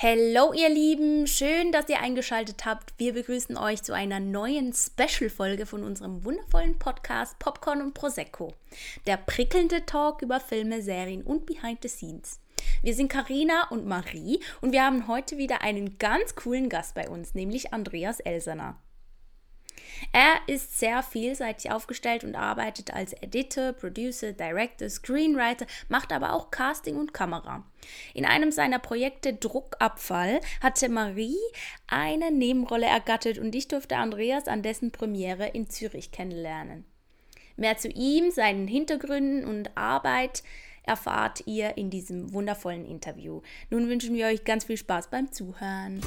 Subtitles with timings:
[0.00, 2.94] Hallo ihr Lieben, schön, dass ihr eingeschaltet habt.
[2.98, 8.54] Wir begrüßen euch zu einer neuen Special-Folge von unserem wundervollen Podcast Popcorn und Prosecco.
[9.08, 12.38] Der prickelnde Talk über Filme, Serien und Behind the Scenes.
[12.80, 17.08] Wir sind Karina und Marie und wir haben heute wieder einen ganz coolen Gast bei
[17.08, 18.76] uns, nämlich Andreas Elsener.
[20.12, 26.50] Er ist sehr vielseitig aufgestellt und arbeitet als Editor, Producer, Director, Screenwriter, macht aber auch
[26.50, 27.64] Casting und Kamera.
[28.14, 31.36] In einem seiner Projekte Druckabfall hatte Marie
[31.86, 36.84] eine Nebenrolle ergattert und ich durfte Andreas an dessen Premiere in Zürich kennenlernen.
[37.56, 40.42] Mehr zu ihm, seinen Hintergründen und Arbeit
[40.84, 43.42] erfahrt ihr in diesem wundervollen Interview.
[43.68, 46.00] Nun wünschen wir euch ganz viel Spaß beim Zuhören.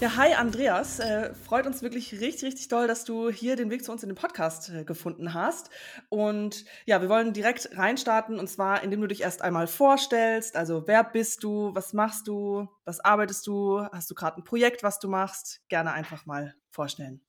[0.00, 1.00] Ja, hi Andreas.
[1.00, 4.08] Äh, freut uns wirklich richtig, richtig doll, dass du hier den Weg zu uns in
[4.08, 5.70] den Podcast äh, gefunden hast.
[6.08, 10.54] Und ja, wir wollen direkt reinstarten und zwar, indem du dich erst einmal vorstellst.
[10.54, 11.74] Also, wer bist du?
[11.74, 12.68] Was machst du?
[12.84, 13.80] Was arbeitest du?
[13.90, 15.62] Hast du gerade ein Projekt, was du machst?
[15.68, 17.20] Gerne einfach mal vorstellen.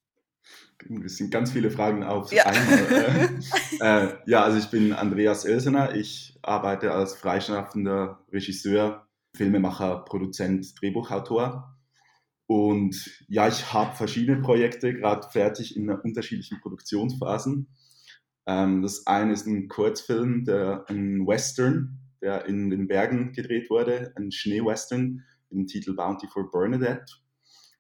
[1.03, 2.45] Es sind ganz viele Fragen auf ja.
[2.45, 3.39] einmal.
[3.79, 5.95] äh, äh, ja, also ich bin Andreas Elsener.
[5.95, 11.78] Ich arbeite als freischaffender Regisseur, Filmemacher, Produzent, Drehbuchautor
[12.50, 17.67] und ja, ich habe verschiedene Projekte gerade fertig in unterschiedlichen Produktionsphasen.
[18.47, 24.14] Ähm, das eine ist ein Kurzfilm, der, ein Western, der in den Bergen gedreht wurde,
[24.16, 27.17] ein Schneewestern mit dem Titel Bounty for Bernadette.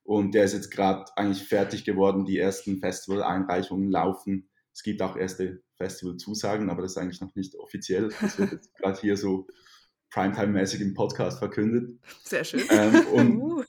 [0.03, 2.25] Und der ist jetzt gerade eigentlich fertig geworden.
[2.25, 4.49] Die ersten Festival-Einreichungen laufen.
[4.71, 8.09] Es gibt auch erste Festival-Zusagen, aber das ist eigentlich noch nicht offiziell.
[8.21, 9.47] Das wird jetzt gerade hier so
[10.11, 11.99] Primetime-mäßig im Podcast verkündet.
[12.23, 12.61] Sehr schön.
[12.69, 13.63] Ähm, und, uh.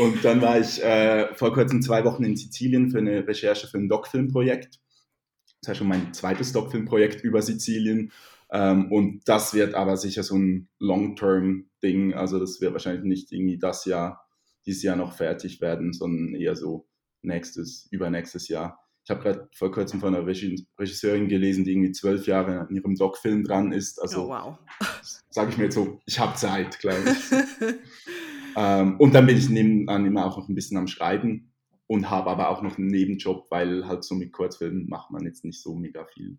[0.00, 3.78] und, dann war ich äh, vor kurzem zwei Wochen in Sizilien für eine Recherche für
[3.78, 4.74] ein Doc-Film-Projekt.
[4.74, 8.12] Das ist ja schon mein zweites Doc-Film-Projekt über Sizilien.
[8.50, 12.14] Ähm, und das wird aber sicher so ein Long-Term-Ding.
[12.14, 14.28] Also das wird wahrscheinlich nicht irgendwie das Jahr,
[14.66, 16.88] dieses Jahr noch fertig werden, sondern eher so
[17.22, 18.81] nächstes, übernächstes Jahr.
[19.04, 22.94] Ich habe gerade vor kurzem von einer Regisseurin gelesen, die irgendwie zwölf Jahre an ihrem
[22.94, 24.00] Doc-Film dran ist.
[24.00, 24.58] Also oh, wow.
[25.30, 27.66] sage ich mir jetzt so, ich habe Zeit, glaube ich.
[28.56, 31.52] ähm, und dann bin ich nebenan immer auch noch ein bisschen am Schreiben
[31.88, 35.44] und habe aber auch noch einen Nebenjob, weil halt so mit Kurzfilmen macht man jetzt
[35.44, 36.38] nicht so mega viel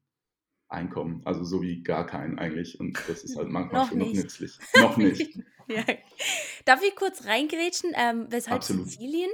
[0.69, 1.21] Einkommen.
[1.25, 2.79] Also so wie gar keinen eigentlich.
[2.79, 4.15] Und das ist halt manchmal noch schon nicht.
[4.15, 4.57] noch nützlich.
[4.77, 5.35] Noch nicht.
[5.67, 5.83] ja.
[6.65, 7.91] Darf ich kurz reingrätschen?
[7.95, 8.87] Ähm, weshalb Absolut.
[8.87, 9.29] Sizilien?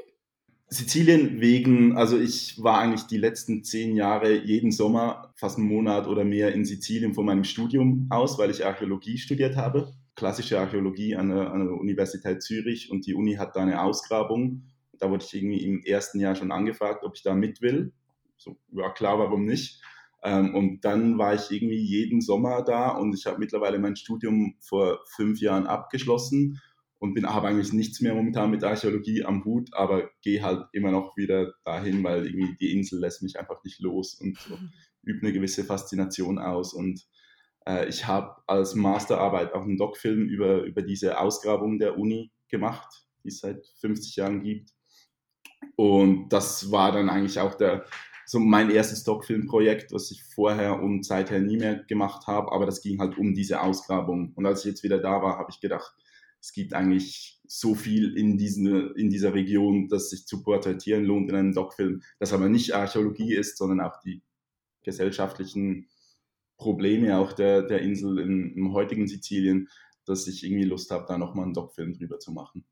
[0.72, 6.08] Sizilien wegen, also ich war eigentlich die letzten zehn Jahre jeden Sommer fast einen Monat
[6.08, 9.92] oder mehr in Sizilien von meinem Studium aus, weil ich Archäologie studiert habe.
[10.16, 14.64] Klassische Archäologie an der, an der Universität Zürich und die Uni hat da eine Ausgrabung.
[15.00, 17.92] Da wurde ich irgendwie im ersten Jahr schon angefragt, ob ich da mit will.
[18.38, 19.82] So, ja klar, warum nicht?
[20.22, 24.56] Ähm, und dann war ich irgendwie jeden Sommer da und ich habe mittlerweile mein Studium
[24.60, 26.62] vor fünf Jahren abgeschlossen
[27.00, 30.92] und bin habe eigentlich nichts mehr momentan mit Archäologie am Hut, aber gehe halt immer
[30.92, 34.72] noch wieder dahin, weil irgendwie die Insel lässt mich einfach nicht los und so, mhm.
[35.04, 36.74] übt eine gewisse Faszination aus.
[36.74, 37.08] Und
[37.66, 43.06] äh, ich habe als Masterarbeit auch einen Doc-Film über, über diese Ausgrabung der Uni gemacht,
[43.24, 44.72] die es seit 50 Jahren gibt.
[45.78, 47.86] Und das war dann eigentlich auch der,
[48.26, 52.82] so mein erstes Doc-Film-Projekt, was ich vorher und seither nie mehr gemacht habe, aber das
[52.82, 54.34] ging halt um diese Ausgrabung.
[54.36, 55.96] Und als ich jetzt wieder da war, habe ich gedacht,
[56.42, 61.30] es gibt eigentlich so viel in, diesen, in dieser Region, dass sich zu porträtieren lohnt
[61.30, 64.22] in einem Doc-Film, das aber nicht Archäologie ist, sondern auch die
[64.84, 65.90] gesellschaftlichen
[66.58, 69.70] Probleme auch der, der Insel in, im heutigen Sizilien,
[70.06, 72.66] dass ich irgendwie Lust habe, da nochmal einen Doc-Film drüber zu machen.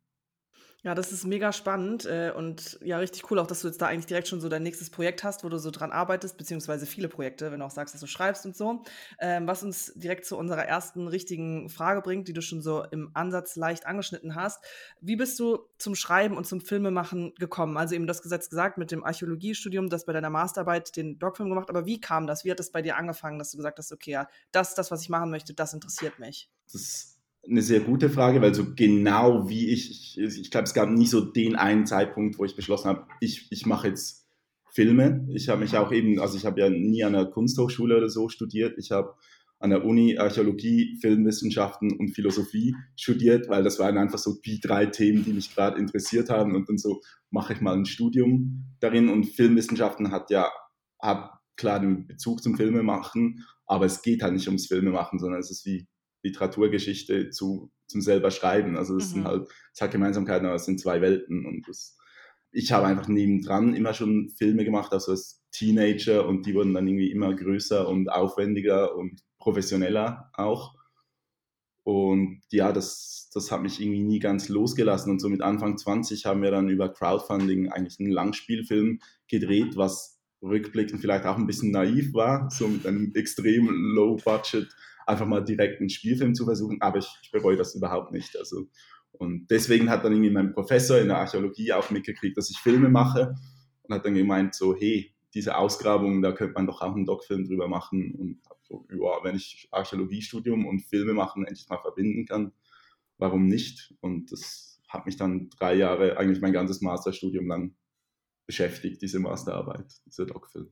[0.88, 3.88] Ja, das ist mega spannend äh, und ja, richtig cool auch, dass du jetzt da
[3.88, 7.10] eigentlich direkt schon so dein nächstes Projekt hast, wo du so dran arbeitest, beziehungsweise viele
[7.10, 8.84] Projekte, wenn du auch sagst, dass du schreibst und so.
[9.20, 13.12] Ähm, was uns direkt zu unserer ersten richtigen Frage bringt, die du schon so im
[13.16, 14.64] Ansatz leicht angeschnitten hast.
[15.02, 17.76] Wie bist du zum Schreiben und zum Filmemachen gekommen?
[17.76, 21.70] Also eben das Gesetz gesagt mit dem Archäologiestudium, das bei deiner Masterarbeit den Doc-Film gemacht,
[21.70, 22.46] aber wie kam das?
[22.46, 24.90] Wie hat das bei dir angefangen, dass du gesagt hast, okay, ja, das ist das,
[24.90, 26.50] was ich machen möchte, das interessiert mich?
[26.72, 27.17] Das
[27.50, 31.08] eine sehr gute Frage, weil so genau wie ich, ich, ich glaube, es gab nie
[31.08, 34.28] so den einen Zeitpunkt, wo ich beschlossen habe, ich, ich mache jetzt
[34.72, 35.28] Filme.
[35.34, 38.30] Ich habe mich auch eben, also ich habe ja nie an der Kunsthochschule oder so
[38.30, 38.78] studiert.
[38.78, 39.16] Ich habe
[39.60, 44.86] an der Uni Archäologie, Filmwissenschaften und Philosophie studiert, weil das waren einfach so die drei
[44.86, 46.56] Themen, die mich gerade interessiert haben.
[46.56, 47.02] Und dann so
[47.32, 49.10] mache ich mal ein Studium darin.
[49.10, 50.48] Und Filmwissenschaften hat ja,
[51.02, 55.50] hat klar den Bezug zum Filmemachen, aber es geht halt nicht ums Filmemachen, sondern es
[55.50, 55.88] ist wie
[56.28, 58.78] Literaturgeschichte zu, zum selber schreiben.
[58.78, 59.14] Also es mhm.
[59.14, 61.98] sind halt, es hat Gemeinsamkeiten, aber es sind zwei Welten und das,
[62.52, 66.88] ich habe einfach nebendran immer schon Filme gemacht, also als Teenager und die wurden dann
[66.88, 70.76] irgendwie immer größer und aufwendiger und professioneller auch.
[71.84, 75.10] Und ja, das, das hat mich irgendwie nie ganz losgelassen.
[75.10, 79.00] Und so mit Anfang 20 haben wir dann über Crowdfunding eigentlich einen Langspielfilm
[79.30, 84.68] gedreht, was rückblickend vielleicht auch ein bisschen naiv war, so mit einem extrem low Budget
[85.08, 86.82] einfach mal direkt einen Spielfilm zu versuchen.
[86.82, 88.38] Aber ich, ich bereue das überhaupt nicht.
[88.38, 88.68] Also,
[89.12, 92.90] und deswegen hat dann irgendwie mein Professor in der Archäologie auch mitgekriegt, dass ich Filme
[92.90, 93.36] mache
[93.84, 97.46] und hat dann gemeint so, hey, diese Ausgrabung, da könnte man doch auch einen Doc-Film
[97.46, 98.14] drüber machen.
[98.16, 102.52] Und so, ja, wenn ich Archäologiestudium und Filme machen endlich mal verbinden kann,
[103.18, 103.94] warum nicht?
[104.02, 107.76] Und das hat mich dann drei Jahre, eigentlich mein ganzes Masterstudium lang
[108.46, 110.72] beschäftigt, diese Masterarbeit, dieser Doc-Film.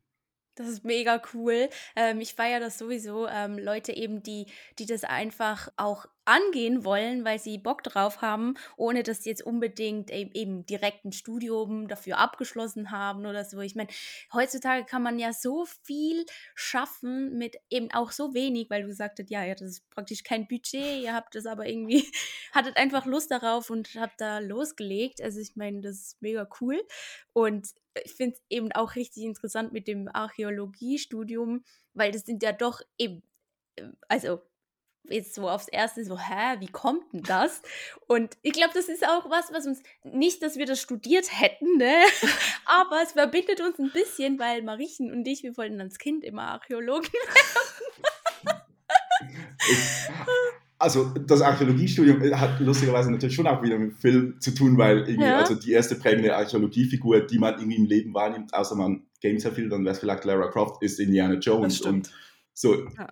[0.55, 1.69] Das ist mega cool.
[1.95, 3.27] Ähm, ich feiere das sowieso.
[3.27, 4.47] Ähm, Leute eben, die,
[4.79, 9.43] die das einfach auch angehen wollen, weil sie Bock drauf haben, ohne dass sie jetzt
[9.43, 13.59] unbedingt eben, eben direkt ein Studium dafür abgeschlossen haben oder so.
[13.59, 13.89] Ich meine,
[14.33, 16.25] heutzutage kann man ja so viel
[16.55, 20.47] schaffen mit eben auch so wenig, weil du gesagt hast, ja, das ist praktisch kein
[20.47, 22.05] Budget, ihr habt das aber irgendwie,
[22.51, 25.21] hattet einfach Lust darauf und habt da losgelegt.
[25.21, 26.81] Also ich meine, das ist mega cool.
[27.33, 27.67] Und
[28.03, 31.63] ich finde es eben auch richtig interessant mit dem Archäologiestudium,
[31.93, 33.23] weil das sind ja doch eben,
[34.07, 34.41] also
[35.09, 37.61] jetzt so aufs Erste so, hä, wie kommt denn das?
[38.07, 41.77] Und ich glaube, das ist auch was, was uns, nicht, dass wir das studiert hätten,
[41.77, 41.93] ne?
[42.65, 46.43] aber es verbindet uns ein bisschen, weil Mariechen und ich, wir wollten als Kind immer
[46.43, 48.61] Archäologen werden.
[50.77, 55.27] also das Archäologiestudium hat lustigerweise natürlich schon auch wieder mit Film zu tun, weil irgendwie,
[55.27, 55.39] ja.
[55.39, 59.69] also die erste prägende Archäologiefigur, die man irgendwie im Leben wahrnimmt, außer man games viel,
[59.69, 61.81] dann wäre es vielleicht Lara Croft, ist Indiana Jones.
[61.81, 62.11] Und
[62.53, 63.07] so, ja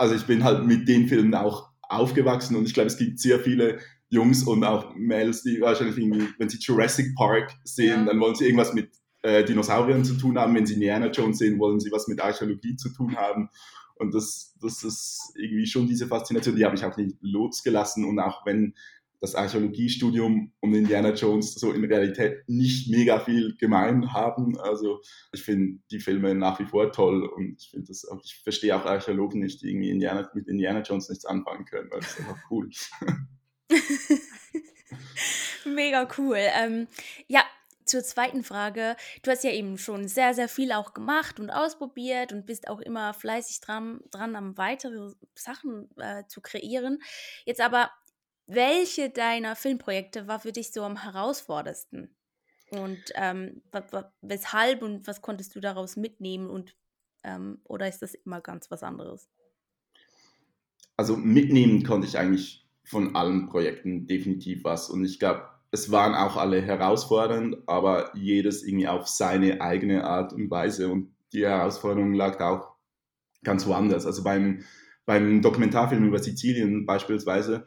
[0.00, 3.38] also ich bin halt mit den Filmen auch aufgewachsen und ich glaube, es gibt sehr
[3.38, 8.04] viele Jungs und auch Mädels, die wahrscheinlich irgendwie, wenn sie Jurassic Park sehen, ja.
[8.06, 8.90] dann wollen sie irgendwas mit
[9.22, 10.54] äh, Dinosauriern zu tun haben.
[10.54, 13.50] Wenn sie Indiana Jones sehen, wollen sie was mit Archäologie zu tun haben.
[13.96, 18.06] Und das, das ist irgendwie schon diese Faszination, die habe ich auch nicht losgelassen.
[18.06, 18.74] Und auch wenn
[19.20, 24.58] das Archäologiestudium und Indiana Jones so in Realität nicht mega viel gemein haben.
[24.58, 25.00] Also
[25.32, 28.74] ich finde die Filme nach wie vor toll und ich finde das auch, ich verstehe
[28.74, 32.20] auch Archäologen nicht, die irgendwie Indiana, mit Indiana Jones nichts anfangen können, weil das ist
[32.20, 32.70] einfach cool.
[35.66, 36.38] mega cool.
[36.38, 36.88] Ähm,
[37.28, 37.44] ja,
[37.84, 38.96] zur zweiten Frage.
[39.22, 42.80] Du hast ja eben schon sehr, sehr viel auch gemacht und ausprobiert und bist auch
[42.80, 47.02] immer fleißig dran, dran am weitere Sachen äh, zu kreieren.
[47.44, 47.90] Jetzt aber
[48.54, 52.14] welche deiner Filmprojekte war für dich so am herausforderndsten?
[52.70, 53.62] Und ähm,
[54.20, 56.76] weshalb und was konntest du daraus mitnehmen und
[57.24, 59.28] ähm, oder ist das immer ganz was anderes?
[60.96, 66.14] Also mitnehmen konnte ich eigentlich von allen Projekten definitiv was und ich glaube, es waren
[66.14, 72.12] auch alle herausfordernd, aber jedes irgendwie auf seine eigene Art und Weise und die Herausforderung
[72.12, 72.74] lag auch
[73.44, 74.04] ganz woanders.
[74.04, 74.64] Also beim,
[75.06, 77.66] beim Dokumentarfilm über Sizilien beispielsweise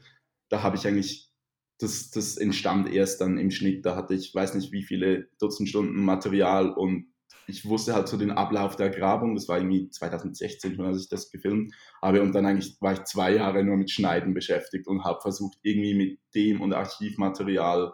[0.53, 1.31] da habe ich eigentlich,
[1.79, 3.85] das, das entstand erst dann im Schnitt.
[3.85, 7.11] Da hatte ich, weiß nicht wie viele Dutzend Stunden Material und
[7.47, 9.33] ich wusste halt so den Ablauf der Grabung.
[9.33, 11.73] Das war irgendwie 2016, als ich das gefilmt
[12.03, 12.21] habe.
[12.21, 15.95] Und dann eigentlich war ich zwei Jahre nur mit Schneiden beschäftigt und habe versucht, irgendwie
[15.95, 17.91] mit dem und Archivmaterial,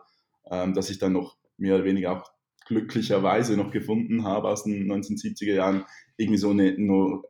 [0.52, 2.30] ähm, das ich dann noch mehr oder weniger auch
[2.68, 5.86] glücklicherweise noch gefunden habe aus den 1970er Jahren,
[6.18, 6.76] irgendwie so eine,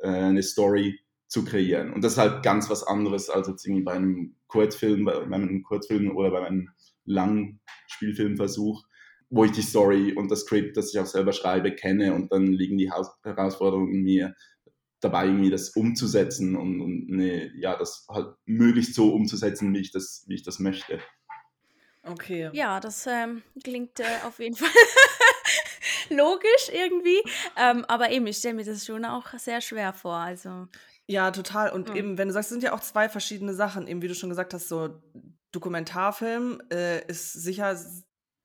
[0.01, 0.99] äh, eine Story
[1.29, 1.93] zu kreieren.
[1.93, 5.63] Und das ist halt ganz was anderes als jetzt irgendwie bei einem Kurzfilm, bei einem
[5.63, 6.69] Kurzfilm oder bei einem
[7.05, 8.83] langen Spielfilmversuch,
[9.29, 12.47] wo ich die Story und das Skript, das ich auch selber schreibe, kenne und dann
[12.47, 14.35] liegen die Herausforderungen in mir
[15.01, 19.91] dabei, irgendwie das umzusetzen und, und eine, ja, das halt möglichst so umzusetzen, wie ich
[19.91, 20.99] das, wie ich das möchte.
[22.03, 22.49] Okay.
[22.53, 24.69] Ja, das ähm, klingt äh, auf jeden Fall
[26.09, 27.21] logisch irgendwie.
[27.55, 30.15] Ähm, aber eben, ich stelle mir das schon auch sehr schwer vor.
[30.15, 30.67] Also
[31.09, 31.71] ja, total.
[31.71, 31.95] Und mhm.
[31.95, 33.87] eben, wenn du sagst, es sind ja auch zwei verschiedene Sachen.
[33.87, 35.01] Eben, wie du schon gesagt hast, so
[35.51, 37.75] Dokumentarfilm äh, ist sicher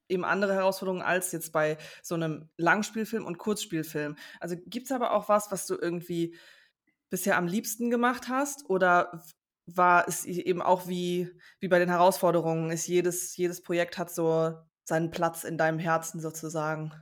[0.08, 4.16] eben andere Herausforderungen als jetzt bei so einem Langspielfilm und Kurzspielfilm.
[4.40, 6.36] Also gibt es aber auch was, was du irgendwie
[7.10, 8.70] bisher am liebsten gemacht hast?
[8.70, 9.22] Oder
[9.66, 11.30] war es eben auch wie,
[11.60, 14.54] wie bei den Herausforderungen, ist jedes, jedes Projekt hat so
[14.84, 16.92] seinen Platz in deinem Herzen sozusagen?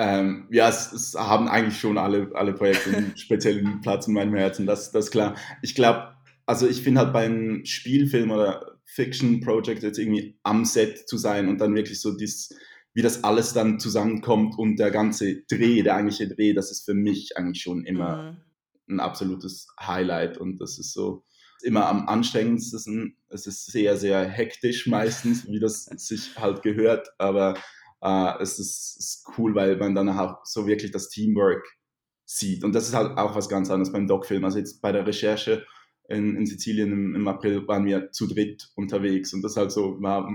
[0.00, 4.34] Ähm, ja, es, es, haben eigentlich schon alle, alle Projekte einen speziellen Platz in meinem
[4.34, 5.34] Herzen, das, das ist klar.
[5.60, 6.14] Ich glaube,
[6.46, 11.48] also ich finde halt beim Spielfilm oder Fiction Project jetzt irgendwie am Set zu sein
[11.48, 12.54] und dann wirklich so dies,
[12.94, 16.94] wie das alles dann zusammenkommt und der ganze Dreh, der eigentliche Dreh, das ist für
[16.94, 18.32] mich eigentlich schon immer
[18.86, 18.94] mhm.
[18.94, 21.24] ein absolutes Highlight und das ist so
[21.62, 23.16] immer am anstrengendsten.
[23.28, 27.58] Es ist sehr, sehr hektisch meistens, wie das sich halt gehört, aber
[28.00, 31.66] äh, es ist, ist cool, weil man dann auch so wirklich das Teamwork
[32.24, 32.64] sieht.
[32.64, 34.44] Und das ist halt auch was ganz anderes beim Doc-Film.
[34.44, 35.64] Also jetzt bei der Recherche
[36.08, 40.00] in, in Sizilien im, im, April waren wir zu dritt unterwegs und das halt so,
[40.00, 40.30] war,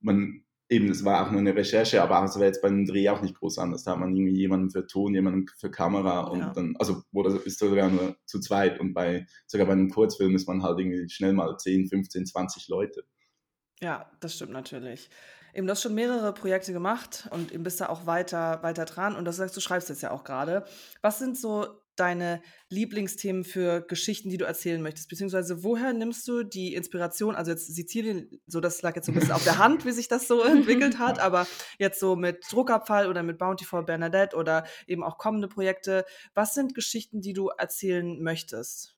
[0.00, 3.20] man, eben, es war auch nur eine Recherche, aber es war jetzt beim Dreh auch
[3.20, 3.84] nicht groß anders.
[3.84, 6.52] Da hat man irgendwie jemanden für Ton, jemanden für Kamera und ja.
[6.52, 10.46] dann, also, oder ist sogar nur zu zweit und bei, sogar bei einem Kurzfilm ist
[10.46, 13.04] man halt irgendwie schnell mal 10, 15, 20 Leute.
[13.80, 15.10] Ja, das stimmt natürlich.
[15.54, 19.16] Eben, du hast schon mehrere Projekte gemacht und eben bist da auch weiter, weiter dran.
[19.16, 20.64] Und das sagst du, schreibst jetzt ja auch gerade.
[21.02, 21.66] Was sind so
[21.96, 22.40] deine
[22.70, 25.08] Lieblingsthemen für Geschichten, die du erzählen möchtest?
[25.08, 27.34] Beziehungsweise woher nimmst du die Inspiration?
[27.34, 30.08] Also jetzt Sizilien, so das lag jetzt so ein bisschen auf der Hand, wie sich
[30.08, 31.46] das so entwickelt hat, aber
[31.78, 36.04] jetzt so mit Druckabfall oder mit Bounty for Bernadette oder eben auch kommende Projekte.
[36.34, 38.96] Was sind Geschichten, die du erzählen möchtest?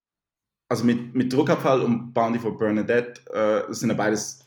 [0.68, 4.41] Also mit, mit Druckabfall und Bounty for Bernadette äh, sind ja beides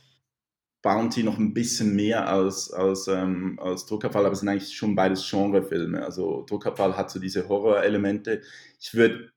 [0.86, 4.96] Bounty noch ein bisschen mehr als, als, ähm, als Druckabfall, aber es sind eigentlich schon
[4.96, 6.06] beides Genrefilme.
[6.06, 8.42] Also Druckabfall hat so diese Horrorelemente.
[8.80, 9.32] Ich würde,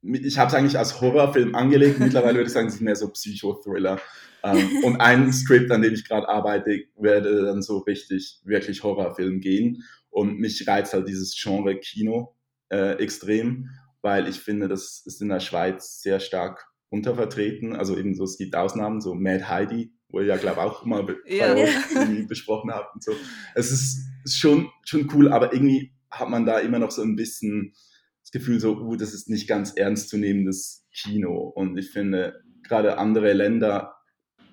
[0.00, 3.10] ich habe es eigentlich als Horrorfilm angelegt, mittlerweile würde ich sagen, es ist mehr so
[3.10, 4.00] Psychothriller.
[4.42, 9.40] Ähm, und ein Skript, an dem ich gerade arbeite, werde dann so richtig, wirklich Horrorfilm
[9.40, 9.84] gehen.
[10.08, 12.34] Und mich reizt halt dieses Genre Kino
[12.70, 13.68] äh, extrem,
[14.00, 17.76] weil ich finde, das ist in der Schweiz sehr stark untervertreten.
[17.76, 20.84] Also eben so, es gibt Ausnahmen, so Mad Heidi wo ihr ja, glaube ich, auch
[20.84, 21.54] mal bei ja.
[22.28, 23.12] besprochen habt und so.
[23.54, 27.74] Es ist, schon, schon cool, aber irgendwie hat man da immer noch so ein bisschen
[28.22, 31.52] das Gefühl, so, uh, das ist nicht ganz ernstzunehmendes Kino.
[31.54, 33.96] Und ich finde, gerade andere Länder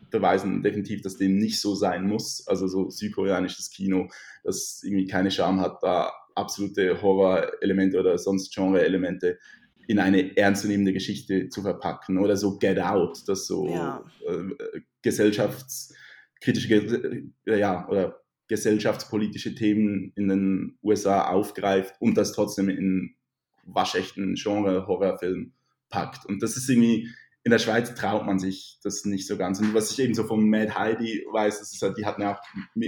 [0.09, 2.45] beweisen definitiv, dass dem nicht so sein muss.
[2.47, 4.09] Also so südkoreanisches Kino,
[4.43, 9.39] das irgendwie keine Scham hat, da absolute Horror-Elemente oder sonst Genre-Elemente
[9.87, 14.03] in eine ernstzunehmende Geschichte zu verpacken oder so Get Out, das so ja.
[14.27, 23.15] äh, gesellschaftskritische äh, ja, oder gesellschaftspolitische Themen in den USA aufgreift und das trotzdem in
[23.63, 25.53] waschechten Genre-Horrorfilm
[25.89, 26.25] packt.
[26.25, 27.09] Und das ist irgendwie,
[27.43, 29.61] in der Schweiz traut man sich das nicht so ganz.
[29.61, 32.35] Und was ich eben so von Mad Heidi weiß, das ist halt, die hatten ja
[32.35, 32.41] auch,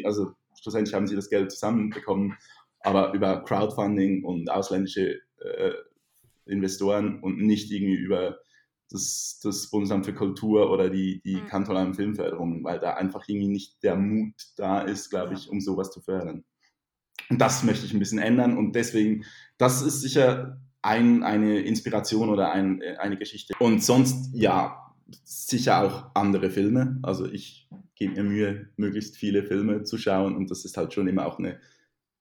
[0.04, 2.38] also schlussendlich haben sie das Geld zusammenbekommen,
[2.82, 5.72] aber über Crowdfunding und ausländische äh,
[6.46, 8.38] Investoren und nicht irgendwie über
[8.90, 11.48] das, das Bundesamt für Kultur oder die, die mhm.
[11.48, 15.92] kantonalen Filmförderungen, weil da einfach irgendwie nicht der Mut da ist, glaube ich, um sowas
[15.92, 16.44] zu fördern.
[17.30, 19.26] Und das möchte ich ein bisschen ändern und deswegen,
[19.58, 23.54] das ist sicher ein, eine Inspiration oder ein, eine Geschichte.
[23.60, 27.00] Und sonst, ja, sicher auch andere Filme.
[27.04, 31.08] Also ich gebe mir Mühe, möglichst viele Filme zu schauen und das ist halt schon
[31.08, 31.60] immer auch eine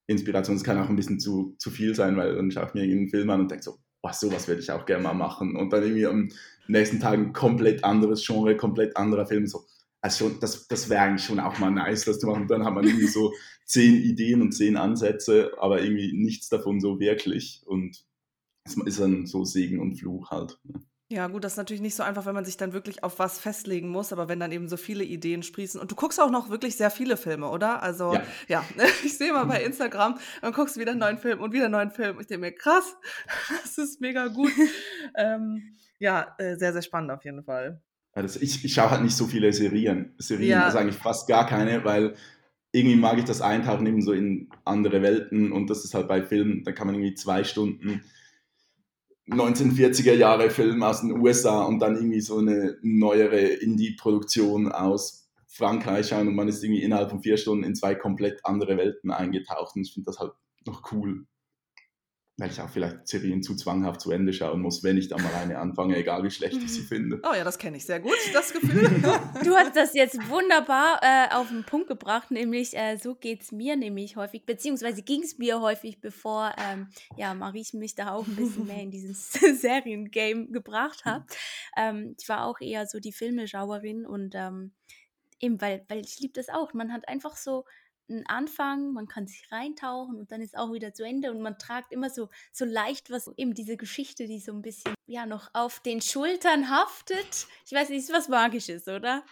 [0.06, 0.56] Inspiration.
[0.56, 3.08] Es kann auch ein bisschen zu, zu viel sein, weil dann schaue ich mir einen
[3.08, 5.56] Film an und denke so, boah, sowas würde ich auch gerne mal machen.
[5.56, 6.28] Und dann irgendwie am
[6.66, 9.46] nächsten Tag ein komplett anderes Genre, komplett anderer Film.
[9.46, 9.64] So,
[10.00, 12.42] also das, das wäre eigentlich schon auch mal nice, das zu machen.
[12.42, 13.32] Und dann hat man irgendwie so
[13.64, 17.62] zehn Ideen und zehn Ansätze, aber irgendwie nichts davon so wirklich.
[17.64, 18.04] Und
[18.64, 20.58] es ist dann so Segen und Fluch halt.
[20.64, 20.82] Ne?
[21.12, 23.38] Ja, gut, das ist natürlich nicht so einfach, wenn man sich dann wirklich auf was
[23.38, 25.78] festlegen muss, aber wenn dann eben so viele Ideen sprießen.
[25.78, 27.82] Und du guckst auch noch wirklich sehr viele Filme, oder?
[27.82, 28.64] Also, ja, ja.
[29.04, 31.72] ich sehe mal bei Instagram, dann guckst du wieder einen neuen Film und wieder einen
[31.72, 32.18] neuen Film.
[32.18, 32.96] Ich denke mir, krass,
[33.62, 34.52] das ist mega gut.
[35.16, 37.82] ähm, ja, äh, sehr, sehr spannend auf jeden Fall.
[38.14, 40.14] Also ich, ich schaue halt nicht so viele Serien.
[40.16, 40.64] Serien, ja.
[40.64, 42.14] also eigentlich fast gar keine, weil
[42.72, 46.22] irgendwie mag ich das Eintauchen eben so in andere Welten und das ist halt bei
[46.22, 48.02] Filmen, da kann man irgendwie zwei Stunden
[49.32, 56.08] 1940er Jahre Film aus den USA und dann irgendwie so eine neuere Indie-Produktion aus Frankreich
[56.08, 59.76] schauen und man ist irgendwie innerhalb von vier Stunden in zwei komplett andere Welten eingetaucht.
[59.76, 60.32] Und ich finde das halt
[60.66, 61.26] noch cool
[62.38, 65.34] weil ich auch vielleicht Serien zu zwanghaft zu Ende schauen muss, wenn ich da mal
[65.34, 66.86] eine anfange, egal wie schlecht ich sie mhm.
[66.86, 67.20] finde.
[67.24, 68.88] Oh ja, das kenne ich sehr gut, das Gefühl.
[69.44, 73.52] du hast das jetzt wunderbar äh, auf den Punkt gebracht, nämlich äh, so geht es
[73.52, 78.26] mir nämlich häufig, beziehungsweise ging es mir häufig, bevor ähm, ja, Marie mich da auch
[78.26, 81.24] ein bisschen mehr in dieses Seriengame gebracht hat.
[81.76, 84.72] Ähm, ich war auch eher so die Filmeschauerin und ähm,
[85.38, 86.72] eben, weil, weil ich liebe das auch.
[86.72, 87.64] Man hat einfach so
[88.08, 91.58] einen Anfang, man kann sich reintauchen und dann ist auch wieder zu Ende und man
[91.58, 95.50] tragt immer so, so leicht was, eben diese Geschichte, die so ein bisschen, ja, noch
[95.52, 97.46] auf den Schultern haftet.
[97.66, 99.24] Ich weiß nicht, ist was Magisches, oder?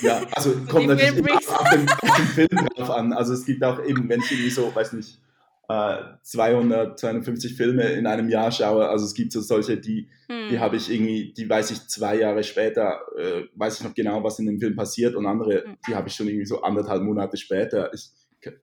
[0.00, 3.12] Ja, also kommt natürlich immer auf den, auf den Film drauf an.
[3.12, 5.20] Also es gibt auch eben, wenn ich irgendwie so, weiß nicht,
[5.68, 8.88] 200, äh, 250 Filme in einem Jahr schaue.
[8.88, 10.48] Also es gibt so solche, die, hm.
[10.50, 14.22] die habe ich irgendwie, die weiß ich zwei Jahre später, äh, weiß ich noch genau,
[14.22, 15.76] was in dem Film passiert und andere, hm.
[15.88, 17.92] die habe ich schon irgendwie so anderthalb Monate später.
[17.92, 18.10] Ich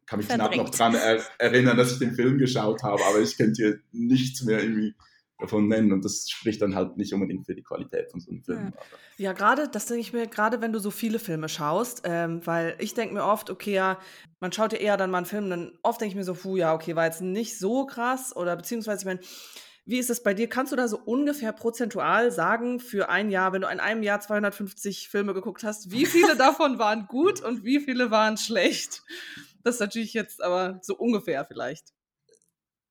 [0.06, 3.36] kann mich knapp noch daran er erinnern, dass ich den Film geschaut habe, aber ich
[3.36, 4.94] könnte hier nichts mehr irgendwie
[5.44, 5.92] davon nennen.
[5.92, 8.74] Und das spricht dann halt nicht unbedingt für die Qualität von so einem Film.
[9.18, 12.42] Ja, ja gerade, das denke ich mir, gerade wenn du so viele Filme schaust, ähm,
[12.46, 14.00] weil ich denke mir oft, okay, ja,
[14.40, 16.56] man schaut ja eher dann mal einen Film, dann oft denke ich mir so, puh,
[16.56, 19.20] ja, okay, war jetzt nicht so krass oder beziehungsweise, ich meine,
[19.86, 20.48] wie ist es bei dir?
[20.48, 24.22] Kannst du da so ungefähr prozentual sagen für ein Jahr, wenn du in einem Jahr
[24.22, 29.04] 250 Filme geguckt hast, wie viele davon waren gut und wie viele waren schlecht?
[29.64, 31.94] Das ist natürlich jetzt aber so ungefähr vielleicht.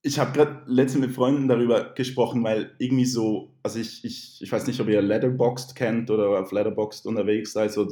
[0.05, 4.51] Ich habe gerade letztens mit Freunden darüber gesprochen, weil irgendwie so, also ich, ich, ich
[4.51, 7.89] weiß nicht, ob ihr Letterboxd kennt oder auf Letterboxd unterwegs seid, so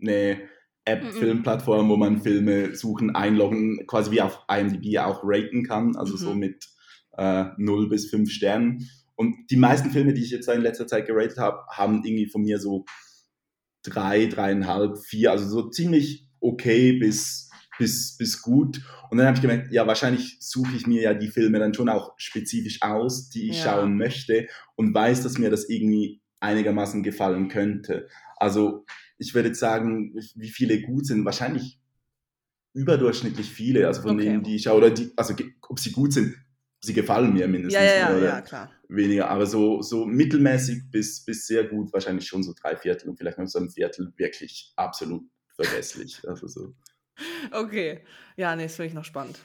[0.00, 0.38] eine
[0.84, 6.18] App-Filmplattform, wo man Filme suchen, einloggen, quasi wie auf IMDb auch raten kann, also mhm.
[6.18, 6.68] so mit
[7.16, 8.88] äh, 0 bis 5 Sternen.
[9.16, 12.42] Und die meisten Filme, die ich jetzt in letzter Zeit geratet habe, haben irgendwie von
[12.42, 12.84] mir so
[13.82, 17.47] drei, dreieinhalb, vier, also so ziemlich okay bis,
[17.78, 18.82] bis, bis gut.
[19.10, 21.88] Und dann habe ich gemerkt, ja, wahrscheinlich suche ich mir ja die Filme dann schon
[21.88, 23.64] auch spezifisch aus, die ich ja.
[23.64, 28.08] schauen möchte und weiß, dass mir das irgendwie einigermaßen gefallen könnte.
[28.36, 28.84] Also
[29.16, 31.80] ich würde jetzt sagen, wie viele gut sind, wahrscheinlich
[32.74, 34.24] überdurchschnittlich viele, also von okay.
[34.24, 35.34] denen, die ich schaue, oder die, also
[35.68, 36.36] ob sie gut sind,
[36.80, 37.82] sie gefallen mir mindestens.
[37.82, 38.70] Ja, ja, ja, ja, klar.
[38.88, 43.16] Weniger, aber so, so mittelmäßig bis, bis sehr gut, wahrscheinlich schon so drei Viertel und
[43.16, 45.24] vielleicht noch so ein Viertel wirklich absolut
[45.56, 46.22] vergesslich.
[46.26, 46.74] Also so.
[47.52, 48.00] Okay,
[48.36, 49.38] ja, nee, das finde ich noch spannend.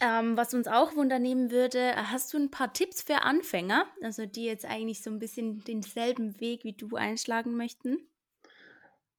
[0.00, 4.44] Ähm, was uns auch wundernehmen würde, hast du ein paar Tipps für Anfänger, also die
[4.44, 7.98] jetzt eigentlich so ein bisschen denselben Weg wie du einschlagen möchten?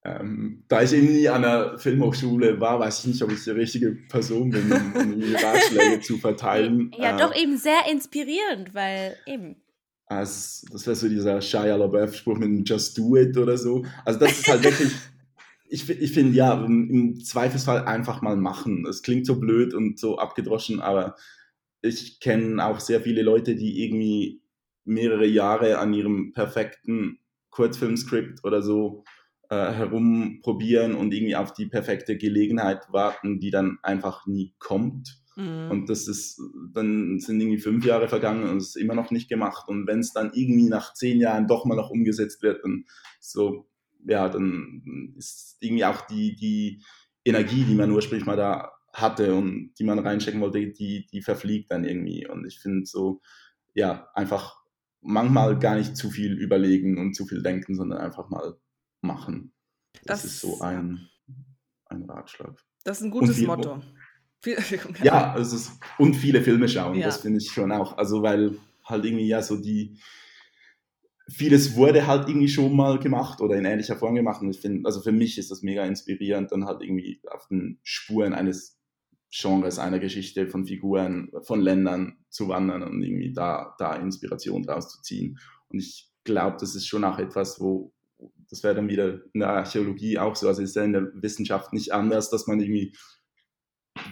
[0.04, 3.50] Ähm, da ich eben nie an der Filmhochschule war, weiß ich nicht, ob ich die
[3.50, 6.92] richtige Person bin, um, die Ratschläge zu verteilen.
[6.96, 9.56] Ja, äh, doch eben sehr inspirierend, weil eben.
[10.06, 13.84] Also, das wäre so dieser Shia LaBeouf-Spruch mit Just Do It oder so.
[14.06, 14.92] Also das ist halt wirklich,
[15.68, 18.86] ich, ich finde ja, im Zweifelsfall einfach mal machen.
[18.88, 21.16] Es klingt so blöd und so abgedroschen, aber
[21.82, 24.42] ich kenne auch sehr viele Leute, die irgendwie
[24.84, 27.20] mehrere Jahre an ihrem perfekten
[27.50, 29.04] Kurzfilmskript oder so
[29.50, 35.22] äh, herumprobieren und irgendwie auf die perfekte Gelegenheit warten, die dann einfach nie kommt.
[35.36, 35.70] Mhm.
[35.70, 36.40] Und das ist,
[36.74, 39.68] dann sind irgendwie fünf Jahre vergangen und es ist immer noch nicht gemacht.
[39.68, 42.86] Und wenn es dann irgendwie nach zehn Jahren doch mal noch umgesetzt wird, dann
[43.20, 43.68] so,
[44.08, 46.84] ja, dann ist irgendwie auch die, die
[47.24, 51.72] Energie, die man ursprünglich mal da hatte und die man reinstecken wollte, die, die verfliegt
[51.72, 52.28] dann irgendwie.
[52.28, 53.22] Und ich finde so,
[53.74, 54.58] ja, einfach
[55.02, 58.58] manchmal gar nicht zu viel überlegen und zu viel denken, sondern einfach mal
[59.02, 59.54] machen.
[60.04, 61.08] Das, das ist so ein,
[61.88, 62.58] ein Ratschlag.
[62.84, 63.82] Das ist ein gutes viel, Motto.
[65.04, 67.08] ja, es ist, und viele Filme schauen, ja.
[67.08, 67.98] das finde ich schon auch.
[67.98, 70.00] Also, weil halt irgendwie ja so die,
[71.28, 74.42] vieles wurde halt irgendwie schon mal gemacht oder in ähnlicher Form gemacht.
[74.42, 77.80] Und ich finde, also für mich ist das mega inspirierend, dann halt irgendwie auf den
[77.84, 78.80] Spuren eines
[79.32, 84.90] Genres, einer Geschichte, von Figuren, von Ländern zu wandern und irgendwie da, da Inspiration draus
[84.90, 85.40] zu ziehen.
[85.68, 87.92] Und ich glaube, das ist schon auch etwas, wo,
[88.50, 91.74] das wäre dann wieder in der Archäologie auch so, also ist ja in der Wissenschaft
[91.74, 92.96] nicht anders, dass man irgendwie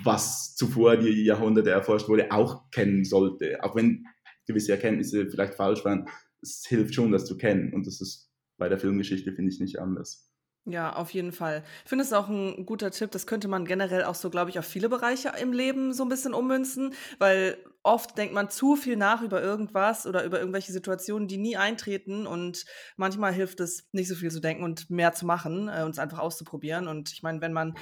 [0.03, 3.63] was zuvor die Jahrhunderte erforscht wurde, auch kennen sollte.
[3.63, 4.05] Auch wenn
[4.45, 6.07] gewisse Erkenntnisse vielleicht falsch waren,
[6.43, 7.73] es hilft schon, das zu kennen.
[7.73, 10.29] Und das ist bei der Filmgeschichte, finde ich, nicht anders.
[10.65, 11.61] Ja, auf jeden Fall.
[11.83, 13.11] Ich finde es auch ein guter Tipp.
[13.11, 16.09] Das könnte man generell auch so, glaube ich, auf viele Bereiche im Leben so ein
[16.09, 21.27] bisschen ummünzen, weil oft denkt man zu viel nach über irgendwas oder über irgendwelche Situationen,
[21.27, 22.25] die nie eintreten.
[22.25, 25.91] Und manchmal hilft es, nicht so viel zu denken und mehr zu machen äh, und
[25.91, 26.87] es einfach auszuprobieren.
[26.87, 27.75] Und ich meine, wenn man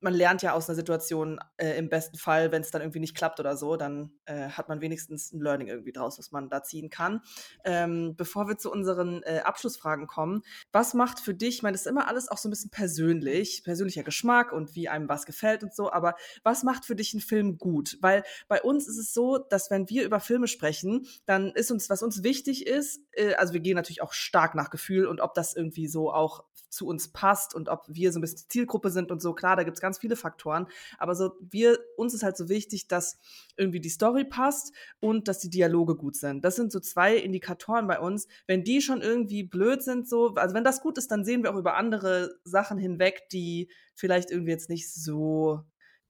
[0.00, 3.16] man lernt ja aus einer Situation äh, im besten Fall, wenn es dann irgendwie nicht
[3.16, 6.62] klappt oder so, dann äh, hat man wenigstens ein Learning irgendwie draus, was man da
[6.62, 7.22] ziehen kann.
[7.64, 11.82] Ähm, bevor wir zu unseren äh, Abschlussfragen kommen, was macht für dich, ich meine, das
[11.82, 15.62] ist immer alles auch so ein bisschen persönlich, persönlicher Geschmack und wie einem was gefällt
[15.62, 17.96] und so, aber was macht für dich einen Film gut?
[18.00, 21.88] Weil bei uns ist es so, dass wenn wir über Filme sprechen, dann ist uns,
[21.88, 25.34] was uns wichtig ist, äh, also wir gehen natürlich auch stark nach Gefühl und ob
[25.34, 29.10] das irgendwie so auch zu uns passt und ob wir so ein bisschen Zielgruppe sind
[29.10, 29.34] und so.
[29.34, 30.66] Klar, da gibt es ganz viele Faktoren,
[30.98, 33.18] aber so wir uns ist halt so wichtig, dass
[33.56, 36.44] irgendwie die Story passt und dass die Dialoge gut sind.
[36.44, 38.26] Das sind so zwei Indikatoren bei uns.
[38.48, 41.54] Wenn die schon irgendwie blöd sind, so, also wenn das gut ist, dann sehen wir
[41.54, 45.62] auch über andere Sachen hinweg, die vielleicht irgendwie jetzt nicht so,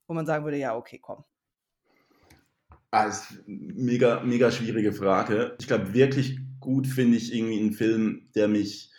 [0.07, 1.25] wo man sagen würde, ja, okay, komm.
[2.91, 5.55] Also, mega, mega schwierige Frage.
[5.61, 8.91] Ich glaube, wirklich gut finde ich irgendwie einen Film, der mich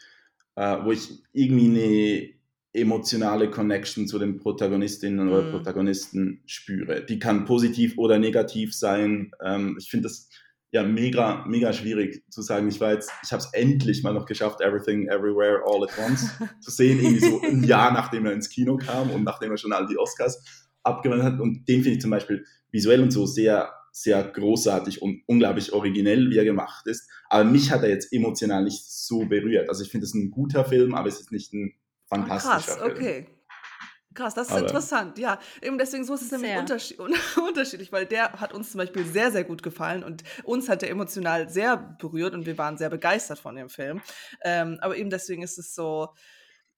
[0.58, 2.37] äh, wo ich irgendwie eine
[2.78, 5.52] emotionale Connection zu den Protagonistinnen oder mhm.
[5.52, 7.06] Protagonisten spüre.
[7.06, 9.32] Die kann positiv oder negativ sein.
[9.44, 10.30] Ähm, ich finde das
[10.72, 12.68] ja mega, mega schwierig zu sagen.
[12.68, 16.30] Ich war jetzt, ich habe es endlich mal noch geschafft, Everything, Everywhere, All at Once
[16.62, 19.74] zu sehen, irgendwie so ein Jahr nachdem er ins Kino kam und nachdem er schon
[19.74, 20.44] all die Oscars
[20.84, 21.40] abgewandt hat.
[21.40, 26.30] Und den finde ich zum Beispiel visuell und so sehr sehr großartig und unglaublich originell,
[26.30, 27.10] wie er gemacht ist.
[27.30, 29.70] Aber mich hat er jetzt emotional nicht so berührt.
[29.70, 31.74] Also ich finde es ein guter Film, aber es ist nicht ein
[32.08, 32.92] fantastischer Krass, Film.
[32.92, 33.28] okay.
[34.14, 35.20] Krass, das ist Aber- interessant.
[35.20, 37.00] Ja, eben deswegen so ist es nämlich unterschied
[37.48, 40.90] unterschiedlich, weil der hat uns zum Beispiel sehr, sehr gut gefallen und uns hat der
[40.90, 44.02] emotional sehr berührt und wir waren sehr begeistert von dem Film.
[44.42, 46.10] Ähm, aber eben deswegen ist es so,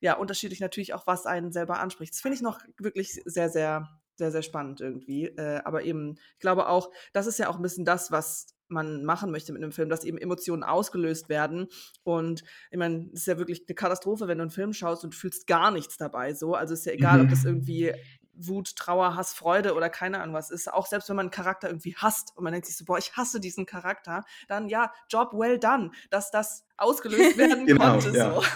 [0.01, 2.13] ja, unterschiedlich natürlich auch, was einen selber anspricht.
[2.13, 5.27] Das finde ich noch wirklich sehr, sehr, sehr, sehr spannend irgendwie.
[5.27, 9.03] Äh, aber eben, ich glaube auch, das ist ja auch ein bisschen das, was man
[9.03, 11.67] machen möchte mit einem Film, dass eben Emotionen ausgelöst werden.
[12.03, 15.15] Und ich meine, es ist ja wirklich eine Katastrophe, wenn du einen Film schaust und
[15.15, 16.33] fühlst gar nichts dabei.
[16.33, 17.23] So, also ist ja egal, Mhm.
[17.25, 17.93] ob das irgendwie
[18.41, 20.71] Wut, Trauer, Hass, Freude oder keine Ahnung was ist.
[20.71, 23.11] Auch selbst wenn man einen Charakter irgendwie hasst und man denkt sich so, boah, ich
[23.17, 28.15] hasse diesen Charakter, dann ja, Job well done, dass das ausgelöst werden Genau, konnte.
[28.17, 28.33] ja.
[28.35, 28.43] So.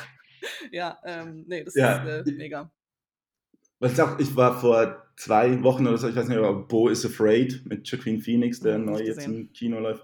[0.72, 2.04] Ja, ähm, nee, das Ja.
[2.04, 2.72] ist äh, mega.
[3.80, 6.90] Was ich auch, ich war vor zwei Wochen oder so, ich weiß nicht, aber Bo
[6.90, 10.04] is Afraid mit Joaquin Phoenix, der neu jetzt im Kino läuft.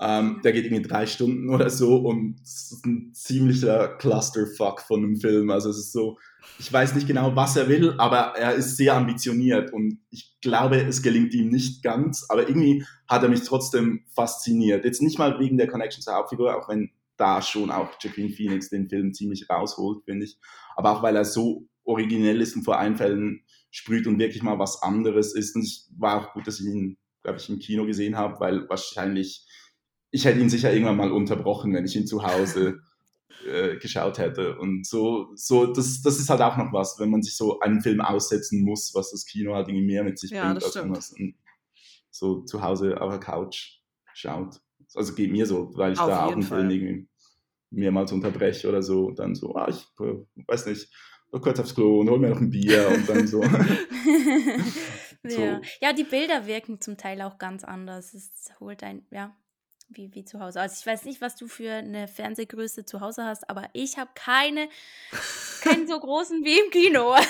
[0.00, 5.02] Ähm, der geht irgendwie drei Stunden oder so und es ist ein ziemlicher Clusterfuck von
[5.02, 5.50] einem Film.
[5.50, 6.18] Also es ist so,
[6.58, 10.80] ich weiß nicht genau, was er will, aber er ist sehr ambitioniert und ich glaube,
[10.80, 14.84] es gelingt ihm nicht ganz, aber irgendwie hat er mich trotzdem fasziniert.
[14.84, 18.68] Jetzt nicht mal wegen der Connection zur Hauptfigur, auch wenn da schon auch Joaquin Phoenix
[18.68, 20.38] den Film ziemlich rausholt, finde ich,
[20.76, 24.82] aber auch weil er so originell ist und vor Einfällen sprüht und wirklich mal was
[24.82, 25.56] anderes ist.
[25.56, 28.68] Und es war auch gut, dass ich ihn, glaube ich, im Kino gesehen habe, weil
[28.68, 29.46] wahrscheinlich,
[30.10, 32.80] ich hätte ihn sicher irgendwann mal unterbrochen, wenn ich ihn zu Hause
[33.46, 34.58] äh, geschaut hätte.
[34.58, 37.80] Und so, so das, das ist halt auch noch was, wenn man sich so einen
[37.80, 40.76] Film aussetzen muss, was das Kino halt irgendwie mehr mit sich Ja, bringt, das als
[40.76, 41.34] wenn man
[42.10, 43.80] so zu Hause auf der Couch
[44.14, 44.60] schaut.
[44.94, 47.08] Also geht mir so, weil ich Auf da auch einen Film irgendwie
[47.70, 50.14] mehrmals unterbreche oder so und dann so, ah, ich äh,
[50.46, 50.88] weiß nicht,
[51.36, 53.42] noch kurz aufs Klo und hol mir noch ein Bier und dann so.
[55.24, 55.30] ja.
[55.30, 55.60] So.
[55.80, 58.14] ja, die Bilder wirken zum Teil auch ganz anders.
[58.14, 59.36] Es holt ein, ja,
[59.88, 60.60] wie, wie zu Hause.
[60.60, 64.10] Also ich weiß nicht, was du für eine Fernsehgröße zu Hause hast, aber ich habe
[64.14, 64.68] keine,
[65.62, 67.14] keinen so großen wie im Kino.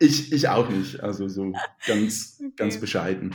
[0.00, 1.52] Ich, ich auch nicht, also so
[1.86, 2.80] ganz, ganz Okay.
[2.80, 3.34] bescheiden.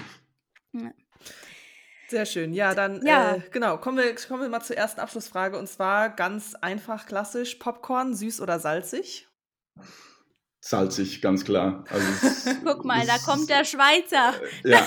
[2.09, 2.53] Sehr schön.
[2.53, 3.35] Ja, dann Ja.
[3.35, 7.55] Äh, genau, kommen wir, kommen wir mal zur ersten Abschlussfrage und zwar ganz einfach klassisch
[7.55, 9.28] Popcorn, süß oder salzig?
[10.61, 11.85] Salzig, ganz klar.
[11.89, 14.33] Also es- Guck mal, da es- kommt der Schweizer.
[14.65, 14.85] Ja,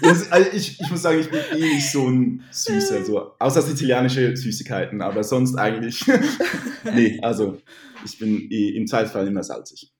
[0.00, 3.60] das, also ich, ich muss sagen, ich bin eh nicht so ein Süßer, so, außer
[3.62, 6.04] sizilianische Süßigkeiten, aber sonst eigentlich,
[6.94, 7.60] nee, also
[8.04, 9.92] ich bin eh im Zweifelsfall immer salzig.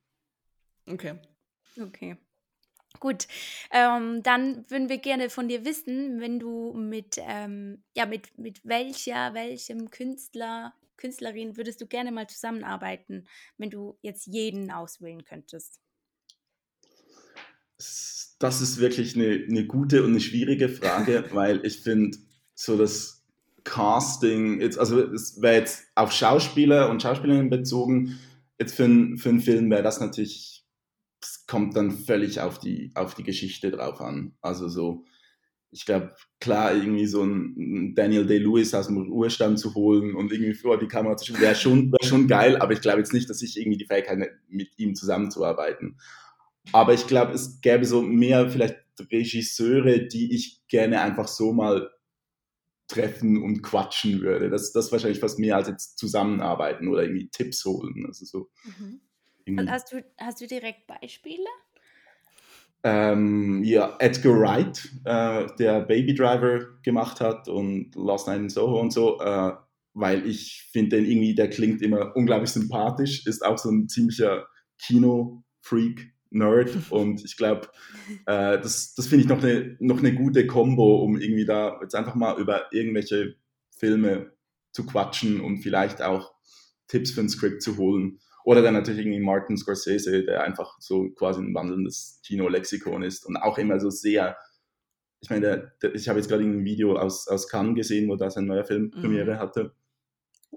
[0.87, 1.19] Okay.
[1.81, 2.17] Okay.
[2.99, 3.29] Gut,
[3.71, 8.61] ähm, dann würden wir gerne von dir wissen, wenn du mit, ähm, ja, mit, mit
[8.65, 13.27] welcher, welchem Künstler, Künstlerin würdest du gerne mal zusammenarbeiten,
[13.59, 15.81] wenn du jetzt jeden auswählen könntest?
[18.39, 22.17] Das ist wirklich eine, eine gute und eine schwierige Frage, weil ich finde,
[22.55, 23.25] so das
[23.65, 28.19] Casting, jetzt, also es wäre jetzt auf Schauspieler und Schauspielerinnen bezogen,
[28.59, 30.67] jetzt für, einen- für einen Film wäre das natürlich,
[31.23, 34.37] es kommt dann völlig auf die, auf die Geschichte drauf an.
[34.41, 35.05] Also so,
[35.73, 40.55] ich glaube, klar, irgendwie so ein Daniel Day-Lewis aus dem Ruhestand zu holen und irgendwie
[40.55, 43.31] vor die Kamera zu schauen, wäre schon, wär schon geil, aber ich glaube jetzt nicht,
[43.31, 45.99] dass ich irgendwie die Fähigkeit hätte, mit ihm zusammenzuarbeiten.
[46.73, 48.77] Aber ich glaube, es gäbe so mehr vielleicht
[49.11, 51.91] Regisseure, die ich gerne einfach so mal
[52.89, 54.51] treffen und quatschen würde.
[54.51, 58.05] Das, das wahrscheinlich fast mehr als jetzt zusammenarbeiten oder irgendwie Tipps holen.
[58.07, 58.51] Also so
[59.45, 61.47] irgendwie, Hast du, hast du direkt Beispiele?
[62.83, 68.81] Ähm, ja, Edgar Wright, äh, der Baby Driver gemacht hat und Last Night in Soho
[68.81, 69.53] und so, äh,
[69.93, 74.47] weil ich finde den irgendwie, der klingt immer unglaublich sympathisch, ist auch so ein ziemlicher
[74.79, 77.69] Kino-Freak, Nerd und ich glaube,
[78.27, 81.95] äh, das, das finde ich noch eine, noch eine gute Kombo, um irgendwie da jetzt
[81.95, 83.35] einfach mal über irgendwelche
[83.77, 84.33] Filme
[84.73, 86.33] zu quatschen und vielleicht auch
[86.87, 88.21] Tipps für ein Skript zu holen.
[88.45, 93.37] Oder dann natürlich irgendwie Martin Scorsese, der einfach so quasi ein wandelndes Kino-Lexikon ist und
[93.37, 94.37] auch immer so sehr,
[95.21, 98.17] ich meine, der, der, ich habe jetzt gerade ein Video aus, aus Cannes gesehen, wo
[98.17, 98.91] da sein neuer Film Mhm.
[98.91, 99.75] Premiere hatte.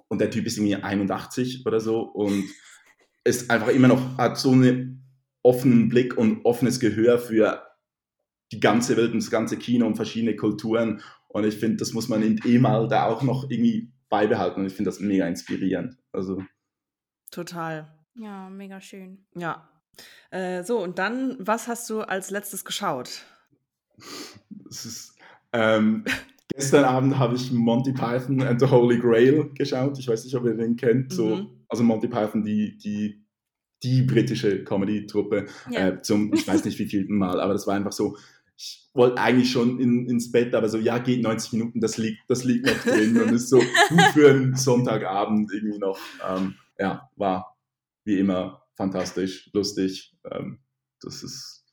[0.08, 2.46] Und der Typ ist irgendwie 81 oder so und
[3.24, 5.04] ist einfach immer noch, hat so einen
[5.44, 7.64] offenen Blick und offenes Gehör für
[8.52, 11.02] die ganze Welt und das ganze Kino und verschiedene Kulturen.
[11.28, 14.62] Und ich finde, das muss man in E-Mal da auch noch irgendwie beibehalten.
[14.62, 15.98] Und ich finde das mega inspirierend.
[16.12, 16.44] Also
[17.34, 17.88] Total.
[18.16, 19.26] Ja, mega schön.
[19.36, 19.68] Ja.
[20.32, 23.24] Äh, so, und dann, was hast du als letztes geschaut?
[24.70, 25.16] es ist,
[25.52, 26.04] ähm,
[26.56, 29.98] gestern Abend habe ich Monty Python and the Holy Grail geschaut.
[30.00, 31.12] Ich weiß nicht, ob ihr den kennt.
[31.14, 31.48] So, Mhm.
[31.68, 33.24] also Monty Python, die, die,
[33.84, 35.46] die britische Comedy-Truppe.
[35.70, 35.88] Ja.
[35.90, 38.18] Äh, zum, ich weiß nicht wie vielten Mal, aber das war einfach so.
[38.56, 42.20] ich wollte eigentlich schon in, ins Bett, aber so, ja, geht 90 Minuten, das liegt,
[42.30, 45.98] das liegt noch drin und ist so gut für einen Sonntagabend irgendwie noch.
[46.28, 47.58] Ähm, ja, war
[48.06, 50.16] wie immer fantastisch, lustig.
[50.32, 50.60] Ähm,
[51.02, 51.64] das ist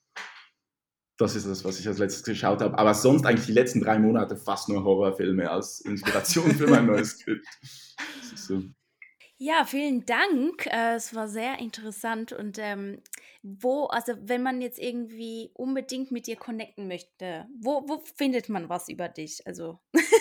[1.21, 2.79] das ist das, was ich als letztes geschaut habe.
[2.79, 7.11] Aber sonst eigentlich die letzten drei Monate fast nur Horrorfilme als Inspiration für mein neues
[7.11, 7.47] Skript.
[8.35, 8.63] So.
[9.37, 10.67] Ja, vielen Dank.
[10.67, 13.03] Äh, es war sehr interessant und ähm,
[13.43, 18.69] wo, also wenn man jetzt irgendwie unbedingt mit dir connecten möchte, wo, wo findet man
[18.69, 19.47] was über dich?
[19.47, 19.79] Also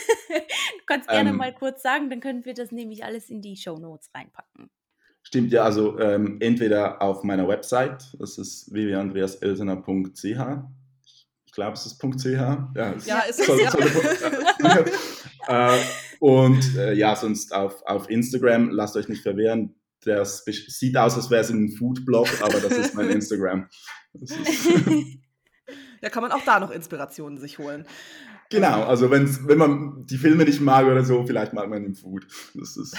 [0.10, 3.56] du kannst gerne ähm, mal kurz sagen, dann können wir das nämlich alles in die
[3.56, 4.70] Show Notes reinpacken.
[5.22, 10.64] Stimmt ja, also ähm, entweder auf meiner Website, das ist www.andreaselsener.ch
[11.50, 12.26] ich glaube, es ist .ch.
[12.26, 13.48] Ja, es ja ist es.
[13.48, 13.60] Soll,
[15.48, 15.80] äh,
[16.20, 19.74] und äh, ja, sonst auf, auf Instagram, lasst euch nicht verwehren.
[20.06, 23.68] Das sieht aus, als wäre es ein Foodblog, aber das ist mein Instagram.
[24.14, 24.38] Ist
[26.02, 27.88] ja, kann man auch da noch Inspirationen sich holen.
[28.50, 31.94] Genau, also wenn's, wenn man die Filme nicht mag oder so, vielleicht mag man den
[31.94, 32.26] Food.
[32.56, 32.98] Das ist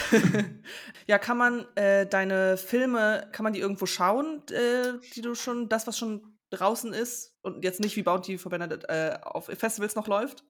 [1.09, 5.69] ja, kann man äh, deine Filme, kann man die irgendwo schauen, äh, die du schon,
[5.69, 9.97] das, was schon draußen ist und jetzt nicht wie Bounty for Benedict äh, auf Festivals
[9.97, 10.45] noch läuft?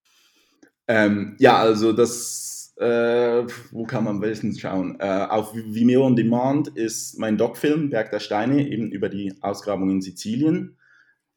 [0.86, 4.98] Ähm, ja, also das, äh, wo kann man welchen schauen?
[5.00, 9.88] Äh, auf Vimeo on Demand ist mein Doc-Film Berg der Steine eben über die Ausgrabung
[9.90, 10.76] in Sizilien.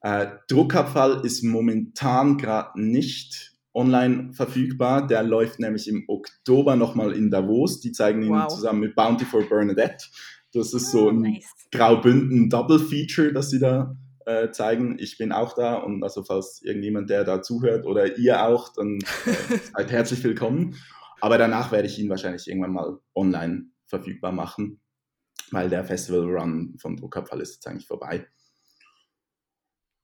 [0.01, 5.07] Äh, Druckabfall ist momentan gerade nicht online verfügbar.
[5.07, 7.79] Der läuft nämlich im Oktober nochmal in Davos.
[7.79, 8.47] Die zeigen ihn wow.
[8.47, 10.05] zusammen mit Bounty for Bernadette.
[10.53, 11.45] Das ist so ah, ein nice.
[11.71, 16.61] Graubünden Double Feature, das sie da äh, zeigen, ich bin auch da und also falls
[16.61, 20.75] irgendjemand, der da zuhört oder ihr auch, dann äh, seid herzlich willkommen.
[21.21, 24.81] Aber danach werde ich ihn wahrscheinlich irgendwann mal online verfügbar machen,
[25.51, 28.27] weil der Festival Run von Druckabfall ist jetzt eigentlich vorbei.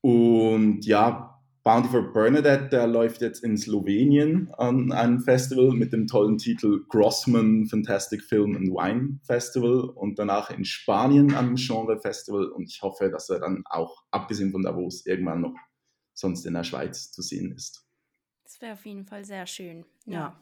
[0.01, 1.28] Und ja,
[1.63, 6.85] Bounty for Bernadette, der läuft jetzt in Slowenien an einem Festival mit dem tollen Titel
[6.87, 12.81] Grossman Fantastic Film and Wine Festival und danach in Spanien am Genre Festival und ich
[12.81, 15.55] hoffe, dass er dann auch, abgesehen von Davos, irgendwann noch
[16.13, 17.85] sonst in der Schweiz zu sehen ist.
[18.43, 19.85] Das wäre auf jeden Fall sehr schön.
[20.05, 20.39] Ja.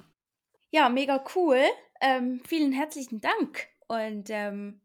[0.69, 1.59] Ja, mega cool.
[2.01, 3.67] Ähm, vielen herzlichen Dank.
[3.87, 4.81] Und ähm,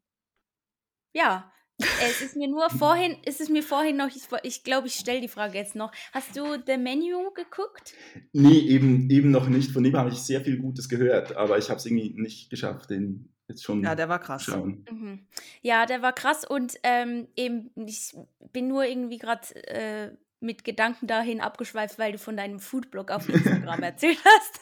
[1.13, 4.95] ja, es ist mir nur vorhin, ist es mir vorhin noch, ich, ich glaube, ich
[4.95, 5.93] stelle die Frage jetzt noch.
[6.13, 7.95] Hast du The Menu geguckt?
[8.33, 9.71] Nee, eben, eben noch nicht.
[9.73, 12.91] Von dem habe ich sehr viel Gutes gehört, aber ich habe es irgendwie nicht geschafft,
[12.91, 14.49] den jetzt schon Ja, der war krass.
[14.49, 15.27] Mhm.
[15.63, 18.15] Ja, der war krass und ähm, eben, ich
[18.53, 23.29] bin nur irgendwie gerade äh, mit Gedanken dahin abgeschweift, weil du von deinem Foodblog auf
[23.29, 24.61] Instagram erzählt hast.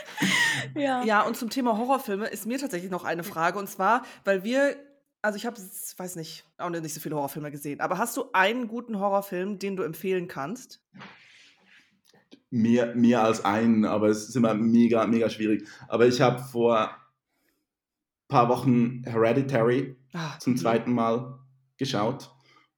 [0.74, 1.04] ja.
[1.04, 3.58] ja, und zum Thema Horrorfilme ist mir tatsächlich noch eine Frage.
[3.58, 4.76] Und zwar, weil wir
[5.22, 7.80] also ich habe, weiß nicht, auch nicht so viele Horrorfilme gesehen.
[7.80, 10.84] Aber hast du einen guten Horrorfilm, den du empfehlen kannst?
[12.50, 15.66] Mehr, mehr als einen, aber es ist immer mega, mega schwierig.
[15.88, 16.96] Aber ich habe vor ein
[18.28, 21.38] paar Wochen Hereditary ah, zum zweiten Mal
[21.78, 22.30] geschaut.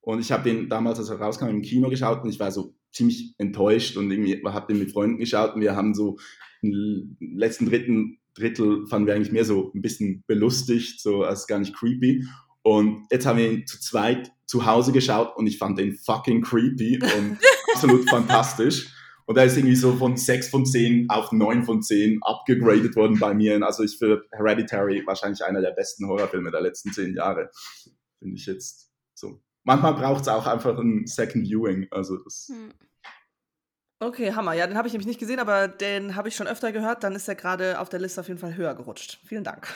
[0.02, 2.74] Und ich habe den damals, als er rauskam, im Kino geschaut und ich war so
[2.92, 6.18] ziemlich enttäuscht und irgendwie habe den mit Freunden geschaut und wir haben so
[6.62, 11.58] den letzten dritten Drittel fanden wir eigentlich mehr so ein bisschen belustigt, so als gar
[11.58, 12.24] nicht creepy.
[12.62, 16.42] Und jetzt haben wir ihn zu zweit zu Hause geschaut und ich fand den fucking
[16.42, 17.38] creepy und
[17.74, 18.90] absolut fantastisch.
[19.26, 23.18] Und er ist irgendwie so von 6 von 10 auf 9 von 10 abgegradet worden
[23.18, 23.62] bei mir.
[23.64, 27.50] Also ich finde Hereditary wahrscheinlich einer der besten Horrorfilme der letzten 10 Jahre.
[28.18, 29.40] Finde ich jetzt so.
[29.62, 31.86] Manchmal braucht es auch einfach ein Second Viewing.
[31.90, 32.48] Also das.
[32.50, 32.70] Hm.
[34.00, 34.52] Okay, Hammer.
[34.54, 37.04] Ja, den habe ich nämlich nicht gesehen, aber den habe ich schon öfter gehört.
[37.04, 39.20] Dann ist er gerade auf der Liste auf jeden Fall höher gerutscht.
[39.24, 39.68] Vielen Dank.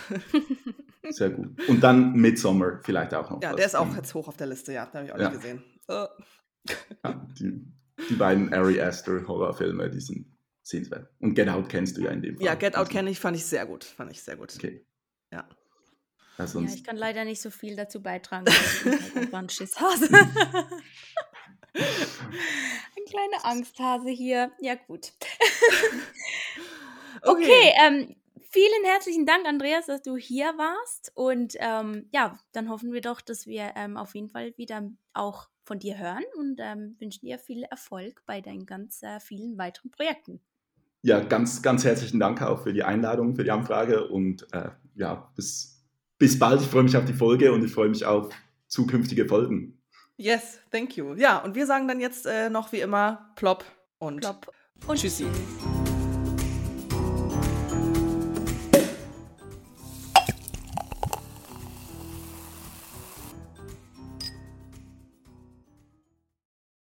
[1.10, 1.68] Sehr gut.
[1.68, 3.42] Und dann Midsommar vielleicht auch noch.
[3.42, 3.56] Ja, was.
[3.56, 4.86] der ist auch jetzt hoch auf der Liste, ja.
[4.86, 5.30] Den habe ich auch ja.
[5.30, 5.62] nicht gesehen.
[5.90, 6.06] Uh.
[7.02, 7.64] Ja, die,
[8.10, 10.26] die, beiden Ari Aster Horrorfilme, die sind
[10.62, 11.08] sehenswert.
[11.18, 12.44] Und Get Out kennst du ja in dem Fall.
[12.44, 12.92] Ja, Get Out also.
[12.92, 13.84] kenne ich, fand ich sehr gut.
[13.84, 14.54] Fand ich sehr gut.
[14.54, 14.84] Okay.
[15.32, 15.48] Ja.
[16.38, 18.44] Ja, ja, ich kann leider nicht so viel dazu beitragen.
[19.22, 20.08] Ich war ein Schisshase.
[21.74, 24.52] Ein kleiner Angsthase hier.
[24.60, 25.12] Ja, gut.
[27.22, 28.16] okay, okay ähm,
[28.50, 31.12] vielen herzlichen Dank, Andreas, dass du hier warst.
[31.14, 35.48] Und ähm, ja, dann hoffen wir doch, dass wir ähm, auf jeden Fall wieder auch
[35.64, 39.90] von dir hören und ähm, wünschen dir viel Erfolg bei deinen ganz äh, vielen weiteren
[39.90, 40.40] Projekten.
[41.02, 45.30] Ja, ganz, ganz herzlichen Dank auch für die Einladung, für die Anfrage und äh, ja,
[45.36, 45.84] bis,
[46.18, 46.60] bis bald.
[46.60, 48.34] Ich freue mich auf die Folge und ich freue mich auf
[48.66, 49.77] zukünftige Folgen.
[50.20, 51.14] Yes, thank you.
[51.14, 53.64] Ja, und wir sagen dann jetzt äh, noch wie immer plopp
[53.98, 54.52] und, plopp
[54.88, 55.26] und tschüssi.